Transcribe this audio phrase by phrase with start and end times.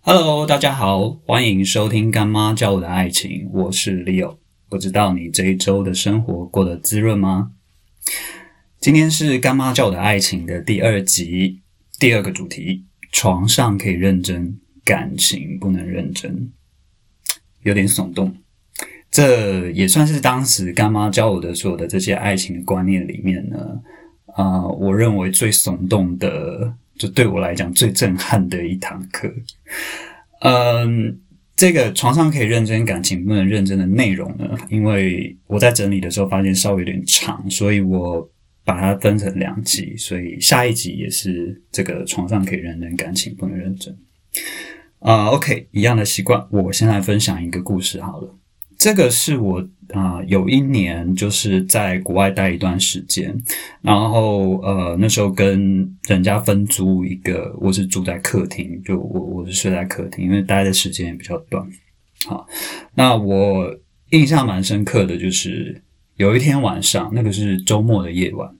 [0.00, 4.38] Hello，大家好，欢迎收听干妈教我的爱情，我是 Leo。
[4.68, 7.50] 不知道你这一周的生活过得滋润吗？
[8.80, 11.60] 今天是干妈教我的爱情的第二集，
[11.98, 16.52] 第二个主题：床上可以认真，感情不能认真，
[17.64, 18.34] 有点耸动。
[19.10, 23.80] 这也算是当时干妈教我的所有的这些爱情观念里面呢，
[24.36, 29.32] 啊、我认为最耸动的，就对我来讲最震撼的一堂课。
[30.40, 31.18] 嗯，
[31.56, 38.28] 这个床上可以认真，感情不能认真的内容呢，因为我在整理的时候发现稍微有点长，所以我
[38.64, 43.96] 把它分成两集，所以下一集也是这个床上可以认真，感情不能认真。
[45.00, 48.36] 啊、o k 一样的习惯，我先来分享一个故事好了。
[48.76, 53.34] 这个是我啊、有一年就是在国外待一段时间，
[53.80, 61.66] 然后呃那时候跟人家分租一个，我是住在客厅，就我我是睡在客厅，因为待的时间也比较短。
[62.26, 62.46] 好，
[62.94, 63.74] 那我
[64.10, 65.80] 印象蛮深刻的就是
[66.16, 68.50] 有一天晚上，那个是周末的夜晚，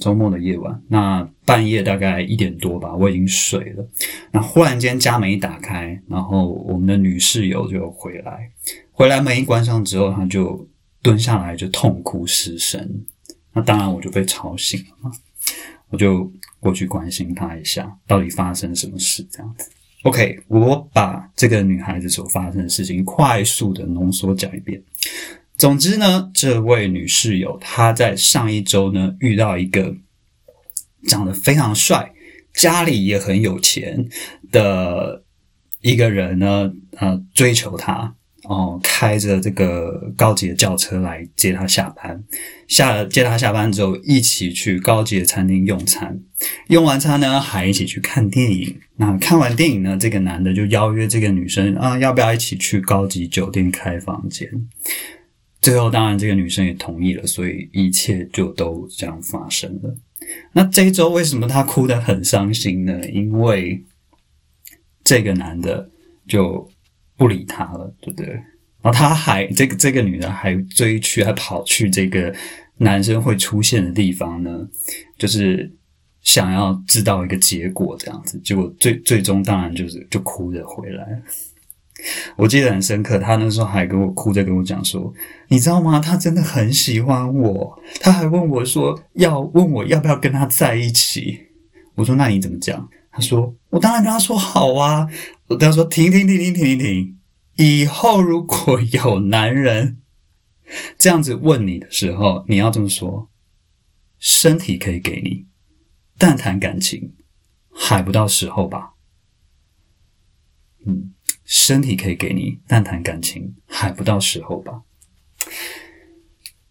[0.00, 3.86] 周末的夜晚，那半夜大概一点多吧，我已经睡了，
[4.30, 8.50] 那忽然间家门一打开，然后我们的女室友就回来。
[8.92, 10.68] 回来门一关上之后，她就
[11.02, 13.04] 蹲下来就痛哭失声。
[13.52, 15.12] 那当然我就被吵醒了嘛，
[15.90, 19.70] 我就过去关心她一下，到底发生什么事这样子。
[20.04, 24.82] OK，我把这个女孩子所发生的事情快速的浓缩讲一遍。
[25.56, 29.94] 总之呢，这位女室友她在上一周呢遇到一个
[31.06, 32.12] 长得非常帅、
[32.54, 34.08] 家里也很有钱
[34.50, 35.24] 的
[35.80, 38.14] 一个人呢，呃，追求她。
[38.46, 42.22] 哦，开着这个高级的轿车来接她下班，
[42.68, 46.20] 下接她下班之后，一起去高级的餐厅用餐，
[46.68, 48.78] 用完餐呢，还一起去看电影。
[48.96, 54.46] 那看完电影呢，这个男的就邀约这个女生啊，要不要一起去高级酒店开房间？
[55.64, 59.96] 最后，当然这个女生也同意了，所以一切就都这样发生了。
[60.52, 63.00] 那这一周为什么她哭得很伤心呢？
[63.08, 63.82] 因为
[65.02, 65.88] 这个男的
[66.28, 66.70] 就
[67.16, 68.26] 不理她了，对不对？
[68.82, 72.34] 然后她还这个这个女的还追去，还跑去这个
[72.76, 74.68] 男生会出现的地方呢，
[75.16, 75.72] 就是
[76.20, 78.38] 想要知道一个结果，这样子。
[78.40, 81.22] 结果最最终当然就是就哭着回来了。
[82.36, 85.12] 我记得很深刻，他那时候还跟我哭着跟我讲说，
[85.48, 86.00] 你知道吗？
[86.00, 91.46] 他真的很喜欢我，他还问我说要问我要不要跟他在一起。
[91.94, 92.88] 我说那你怎么讲？
[93.10, 95.08] 他说我当然跟他说好啊。
[95.46, 97.18] 我跟他说停停停停停停停，
[97.56, 99.98] 以后如果有男人
[100.98, 103.30] 这样子问你的时候，你要这么说：
[104.18, 105.46] 身体可以给你，
[106.18, 107.14] 但谈感情
[107.70, 108.94] 还不到时候吧？
[110.84, 111.12] 嗯。
[111.56, 114.82] 身体可以给你，但谈感情还不到时候吧？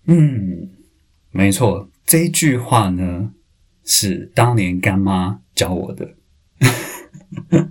[0.07, 0.69] 嗯，
[1.31, 3.31] 没错，这一句话呢
[3.85, 6.15] 是当年干妈教我的。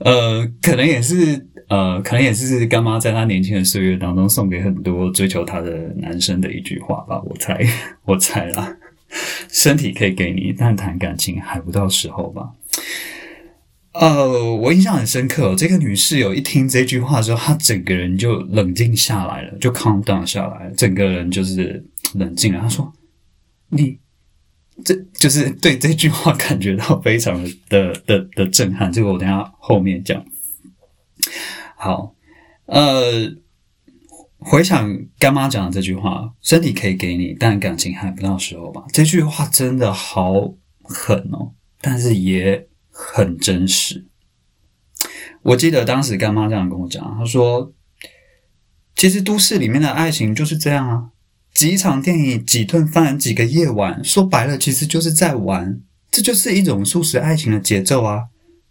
[0.00, 7.66] 呃，可能也是呃，可能也是干妈在她年轻的岁月当中送给很多追求她的男生的一句话吧，我猜，
[8.04, 8.76] 我猜啦。
[9.48, 12.52] 身体可以给你，但谈感情还不到时候吧？
[13.94, 21.84] 呃，我印象很深刻、这个女室友一听这句话之后，她整个人就冷静下来了，就 calm down 下来，整个人就是
[22.14, 22.58] 冷静了。
[22.58, 22.92] 她说
[23.70, 24.00] ：“你
[24.84, 30.24] 这就是对这句话感觉到非常的的的的震撼。”这个我等下后面讲。
[31.76, 32.16] 好，
[32.66, 33.32] 呃，
[34.38, 40.32] 回想干妈讲的这句话：“身体可以给你，但感情还不到时候吧。”这句话真的好
[40.82, 42.66] 狠哦，但是也。
[42.96, 44.06] 很真实。
[45.42, 47.74] 我记得当时干妈这样跟我讲，她说
[48.96, 51.10] ：“其实都市里面的爱情就是这样啊，
[51.52, 55.80] 几场电影、几顿饭、几个夜晚，说白了，其实就是在玩。
[56.10, 58.28] 这就是一种速食爱情的节奏啊！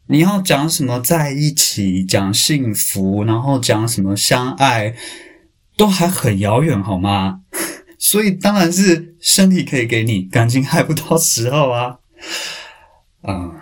[0.08, 4.96] 你要讲什么在一起，讲幸福，然后讲什么相爱，
[5.78, 7.42] 都还很遥远，好吗？
[8.00, 12.00] 所以当然是身体可以给你，感情还不到时候啊！
[13.22, 13.60] 啊、嗯。”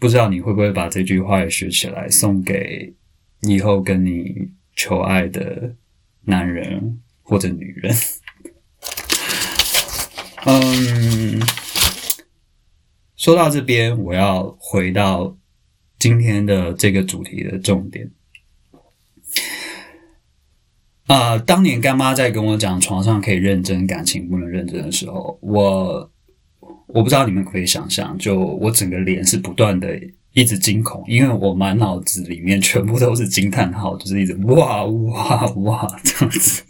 [0.00, 2.94] 不知道你会不会把这句话也学起来，送给
[3.42, 5.76] 以后跟你求爱的
[6.22, 7.94] 男人或者女人。
[10.46, 11.38] 嗯，
[13.14, 15.36] 说到这边，我要回到
[15.98, 18.10] 今天的这个主题的重点。
[21.08, 26.10] 啊、当年干妈在跟我讲床上可以认真，感情不能认真的时候，我。
[26.86, 29.98] 我不知道你们可以想象，就我整个脸是不断的
[30.32, 36.62] 一直惊恐，因为我满脑子里面全部都是惊叹号，就是一直哇哇哇这样子。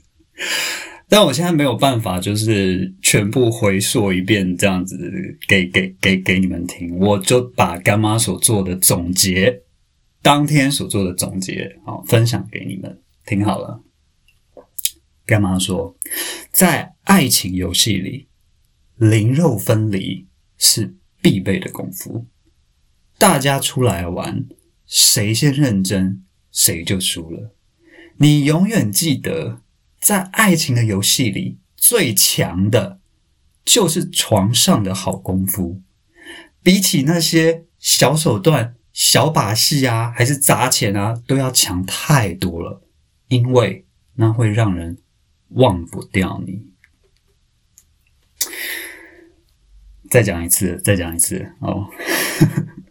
[1.09, 4.97] 但我现在没有办法，就是全部回溯一遍这样子
[5.49, 9.63] 给给给给你们听，我就把干妈所做的总结，
[10.23, 13.83] 当天所做的总结，好分享给你们听好了。
[15.27, 15.95] 干妈说，
[16.53, 18.29] 在爱情游戏里，
[19.01, 22.27] 灵肉分离是必备的功夫。
[23.17, 24.47] 大家出来玩，
[24.85, 27.55] 谁先认真，谁就输了。
[28.19, 29.63] 你永远记得。
[30.01, 33.01] 在爱情的游戏里，最强的
[33.67, 35.83] 就是床上的好功夫。
[36.63, 42.83] 比起那些小手段、小把戏啊，还是砸钱啊，都要强太多了。
[43.29, 44.97] 因为那会让人
[45.51, 46.63] 忘不掉你。
[50.11, 51.89] 再讲一次，再讲一次哦。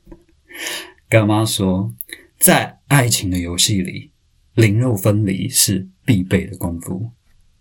[1.08, 1.94] 干妈说，
[2.40, 4.12] 在爱情的游戏里，
[4.56, 5.88] 灵肉分离是。
[6.06, 7.12] 必备的功夫，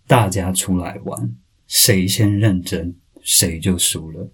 [0.07, 1.35] 大家出来玩，
[1.67, 4.33] 谁先认真，谁就输了。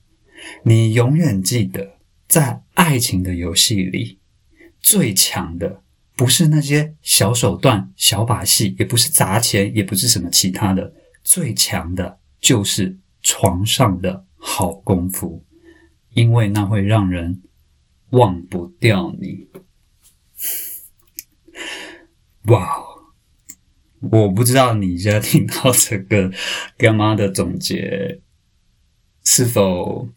[0.64, 1.98] 你永远记得，
[2.30, 4.20] 在爱情的游戏里，
[4.80, 5.84] 最强的
[6.16, 15.44] 不是那些小手段、小把戏，也不是砸钱，也不是什么其他的，最强的就是床上的好功夫，
[16.12, 17.42] 因为那会让人
[18.12, 19.50] 忘不掉你。
[22.44, 22.84] 哇！
[24.12, 26.32] 我不知道你现在听到这个
[26.78, 28.22] 干妈的总结，
[29.24, 30.08] 是否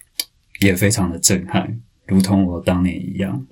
[0.60, 3.46] 也非常的震撼，如同我当年一样。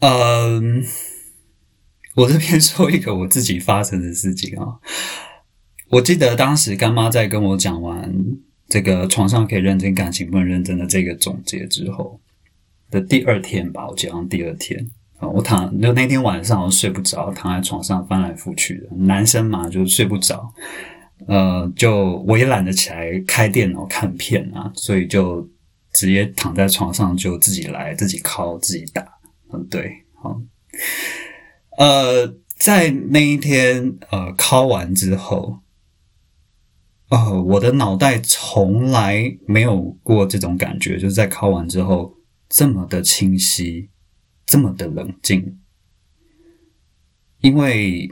[0.00, 0.84] 嗯，
[2.16, 4.78] 我这边说一个我自己发生的事情啊。
[5.90, 8.14] 我记得当时干妈在跟我讲完
[8.68, 12.20] 这个床上可以认真，感情不能认真的这个总结之后
[12.90, 14.88] 的第二天吧，我记得第二天
[15.18, 15.26] 啊。
[15.28, 18.96] 我躺就那天晚上我睡不着，躺在床上翻来覆去的。
[18.96, 20.48] 男生嘛，就睡不着，
[21.26, 25.48] 呃，就我也懒得起来开电脑看片啊，所以就
[25.92, 29.04] 直接躺在床上就自己来，自己敲，自己打。
[29.52, 29.92] 嗯，对，
[30.22, 30.40] 好。
[31.78, 35.58] 呃，在那一天呃敲完之后，
[37.10, 42.16] 呃，我的脑袋从来没有过这种感觉，就是在敲完之后
[42.48, 43.90] 这么的清晰。
[44.46, 45.60] 这么的冷静，
[47.40, 48.10] 因为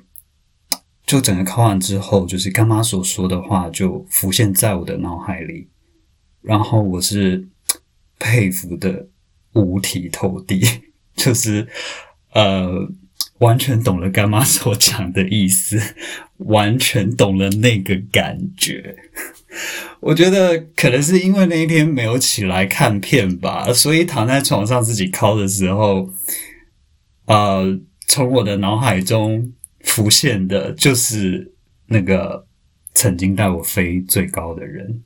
[1.05, 5.69] 就整个考完之后，就是干妈所说的话就浮现在我的脑海里，
[6.41, 7.49] 然后我是
[8.21, 9.09] 佩服的
[9.55, 10.61] 五体投地，
[11.17, 11.67] 就是
[12.33, 12.89] 呃，
[13.39, 15.81] 完全懂了干妈所讲的意思，
[16.39, 18.97] 完全懂了那个感觉。
[20.01, 26.11] 我觉得可能是因为那一天没有起来看片吧，所以躺在床上自己敲的时候，
[27.27, 31.53] 呃，从我的脑海中浮现的就是
[31.87, 32.47] 那个
[32.95, 35.03] 曾经带我飞最高的人。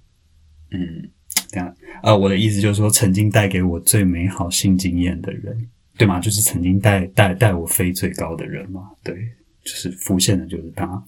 [0.72, 1.10] 嗯，
[1.48, 6.18] 这样，呃，我的意思就是说，曾经带给我最美好性经验的人，对吗？
[6.20, 9.14] 就是曾经带带带我飞最高的人嘛，对，
[9.62, 11.02] 就是浮现的就是他。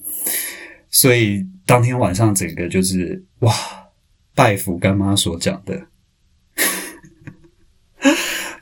[0.90, 3.52] 所以当天晚上，整个就是哇，
[4.34, 5.86] 拜服干妈所讲的，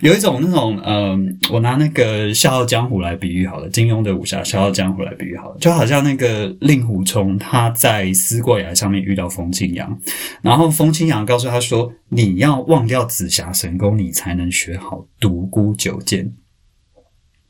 [0.02, 9.96] 有一种那种嗯，我拿那个《笑傲江湖》来比喻好了，金庸的武侠《笑傲江湖》来比喻好了，就好像那个令狐冲他在思过崖上面遇到风清扬，
[10.42, 16.32] 然后风清扬告诉他说：“你要忘掉紫霞神功，你才能学好独孤九剑。”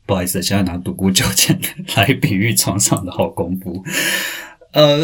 [0.05, 1.59] 不好意思，现在拿独孤九剑
[1.95, 3.83] 来比喻床上的好功夫。
[4.73, 4.99] 呃，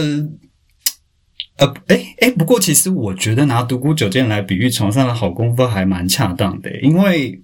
[1.60, 7.42] 呃，哎哎，不过其实我觉得拿独孤九剑来比喻床上的好功夫还蛮恰当的，因为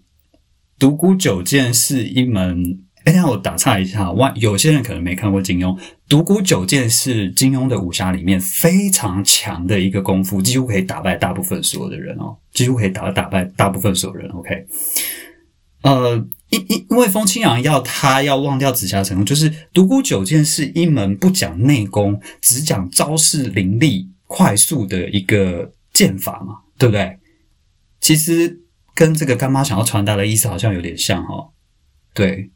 [0.80, 14.30] 独孤九剑是一门，哎，让我打岔一下，万有些人可能没看过金庸，独孤九剑是金庸的武侠里面非常强的一个功夫，几乎可以打败大部分所有的人哦，几乎可以打打败大部分所有人。
[14.32, 14.66] OK，
[15.90, 16.28] 呃。
[16.52, 27.18] 因因因为风清扬要他要忘掉紫霞神功，就是独孤九剑是一门不讲内功，只讲招式凌厉、快速的一个剑法嘛，对不对？
[28.00, 28.62] 其实
[28.94, 31.50] 跟这个干妈想要传达的意思好像有点像哈。
[32.14, 32.52] 对，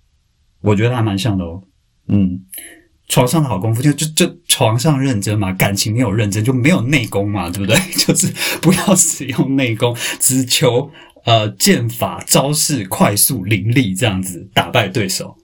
[0.61, 1.63] 我觉得还蛮像的哦。
[2.07, 2.41] 嗯，
[3.07, 7.75] 床上的好功夫就就就床上认真嘛，感情没有认真就没有内功嘛，对不对？
[8.05, 8.31] 就是
[8.61, 10.91] 不要使用内功，只求。
[11.29, 15.37] 呃，剑法招式快速凌厉，这样子打败对手。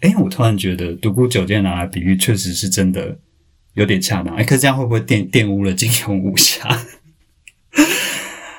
[0.00, 3.16] 哎，我突然觉得独孤九剑拿来比喻，确实是真的
[3.74, 4.34] 有点恰当。
[4.34, 6.66] 哎，可是这样会不会玷玷污了金庸武侠？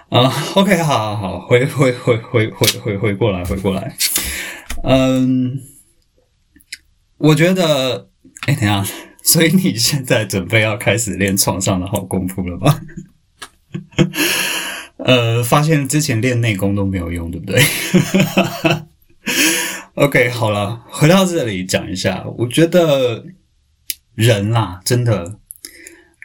[0.08, 3.94] 啊，OK，好好好，回回回回回回回过来，回过来。
[4.84, 5.60] 嗯，
[7.18, 8.10] 我觉得，
[8.48, 8.86] 哎，等下，
[9.26, 12.80] 所以你现在准备要开始练床上的好功夫了吗？
[15.06, 17.62] 呃，发现之前练内功都没有用，对不对
[19.94, 23.24] ？OK， 好了，回到这里讲一下，我觉得
[24.16, 25.40] 人啦，真的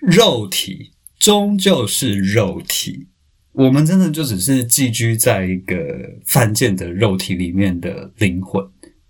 [0.00, 3.08] 肉体终究是肉体。
[3.52, 5.76] 我们真的就只是寄居在一个
[6.24, 8.64] 犯贱的肉体里面的灵魂，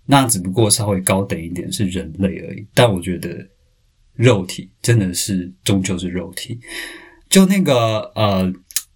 [0.07, 2.67] 那只不过稍微高等一点是人类而已。
[2.73, 3.47] 但我觉得
[4.15, 6.59] 肉体真的是终究是肉体，
[7.29, 8.51] 就那个呃，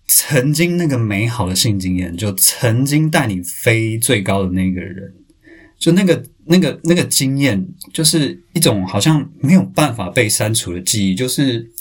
[0.08, 5.14] 曾经那个美好的性经验，就曾经带你飞最高的那个人，
[5.78, 11.72] 就那个那个那个经验，就是一种好像没有办法被删除的记忆，就是。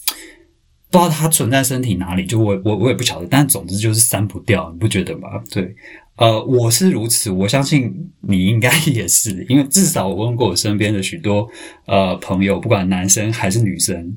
[0.95, 5.29] 不知道它存在身体哪里，就我我我也不晓得，但总之就是删不掉，你不觉得吗？
[5.51, 5.75] 对，
[6.15, 11.49] 呃，我是如此，我相信你应该也是， 因为至少我问过我身边的许多
[11.87, 14.15] 呃朋友，不管男生还是女生，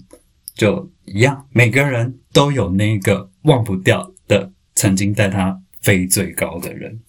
[0.53, 6.99] 就一样，每个人都有那个忘不掉的曾经带他飞最高的人。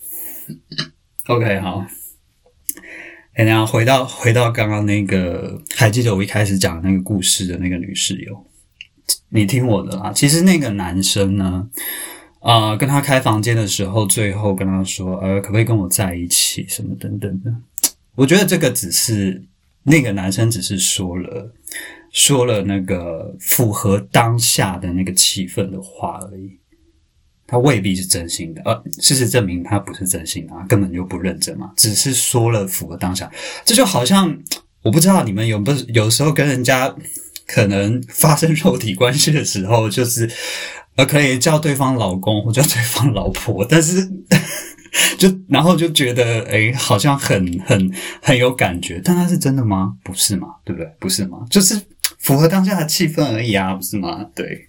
[1.27, 1.85] OK，好，
[3.35, 8.47] 然后回到回到刚刚那个，还记得我一开始讲的那个故事的那个女室友。
[9.29, 11.69] 你听我的啦，其实那个男生呢，
[12.41, 17.55] 啊，跟他开房间的时候，最后跟他说，呃，可不可以跟我在一起，什么等等的。
[18.15, 19.45] 我觉得这个只是
[19.83, 21.53] 那个男生只是说了
[22.19, 26.59] 说了那个符合当下的那个气氛的话而已，
[27.47, 28.61] 他未必是真心的。
[28.65, 33.31] 呃，事实证明他不是真心的，他根本就不认真嘛，只是说了符合当下。
[33.65, 34.37] 这就好像
[34.83, 36.95] 我不知道你们有不有时候跟人家。
[37.51, 40.31] 可能发生肉体关系的时候，就是
[40.97, 44.07] 呃，可以叫对方老公或叫对方老婆，但是
[45.17, 49.95] 就然后就觉得哎，好像很很很有感觉，但他是真的吗？
[50.05, 50.49] 不是嘛？
[50.63, 50.93] 对不对？
[51.01, 51.39] 不是嘛？
[51.49, 51.75] 就是
[52.29, 54.23] 符合当下的气氛而已啊，不是吗？
[54.35, 54.69] 对，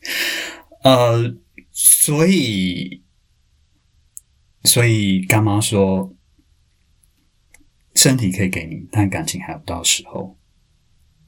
[0.81, 1.35] 呃，
[1.73, 3.03] 所以
[4.63, 6.15] 所以干妈说，
[7.95, 10.39] 身体可以给你，但感情还不到时候，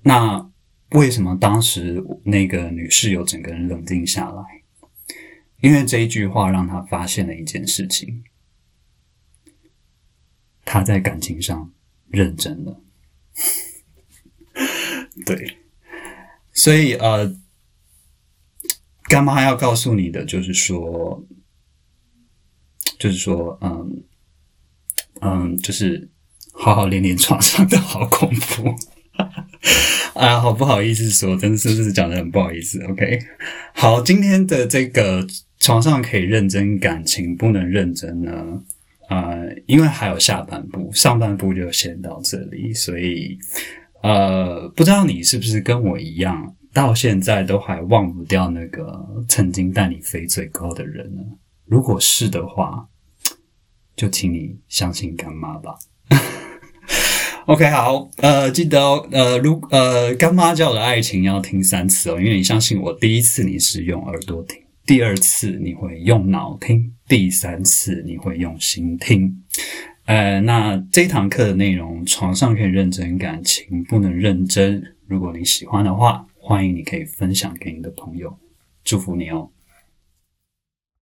[0.03, 0.49] 那。
[0.91, 4.43] 为什么当时那个女室友整个人冷静下来？
[5.61, 8.25] 因为这一句话让她发现了一件事情：
[10.65, 11.71] 她在感情上
[12.09, 12.81] 认真了。
[15.25, 15.59] 对，
[16.53, 17.35] 所以呃，
[19.03, 21.25] 干妈要告诉你的就是说，
[22.99, 24.03] 就是说，嗯
[25.21, 26.09] 嗯，就是
[26.53, 28.75] 好好练练床上的好功夫。
[30.13, 33.19] 啊，好不好意思说，真的是不是讲的很不好意思？OK，
[33.73, 35.25] 好，今天的这个
[35.59, 38.61] 床上可以认真，感情不能认真呢？
[39.09, 43.37] 呃，因为还有下半部，上半部就先到这里，所以
[44.01, 51.21] 呃，不知道你是不是跟我一样，到现在都还忘不掉那个曾经带你飞最高的人呢？
[51.65, 52.87] 如果是的话，
[53.95, 55.75] 就请你相信干妈吧。
[57.47, 69.43] OK，好，呃，记得哦，呃，如呃，干妈教的爱情要听三次哦，因为你相信我，第一次你是用耳朵听，第二次你会用脑听，第三次你会用心听。
[70.05, 74.95] 呃，那这堂课的内容，床上可以认真，感情不能认真。
[75.07, 78.37] 如果你喜欢的话，欢迎你可以分享给你的朋友，
[78.83, 79.49] 祝福你哦。